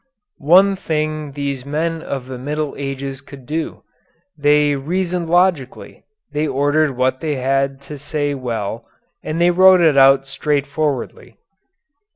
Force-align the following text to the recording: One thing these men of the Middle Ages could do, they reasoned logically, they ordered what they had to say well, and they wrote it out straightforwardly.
One 0.39 0.75
thing 0.75 1.33
these 1.33 1.63
men 1.63 2.01
of 2.01 2.25
the 2.25 2.39
Middle 2.39 2.73
Ages 2.75 3.21
could 3.21 3.45
do, 3.45 3.83
they 4.35 4.75
reasoned 4.75 5.29
logically, 5.29 6.05
they 6.31 6.47
ordered 6.47 6.97
what 6.97 7.19
they 7.21 7.35
had 7.35 7.79
to 7.81 7.99
say 7.99 8.33
well, 8.33 8.87
and 9.21 9.39
they 9.39 9.51
wrote 9.51 9.79
it 9.79 9.99
out 9.99 10.25
straightforwardly. 10.25 11.37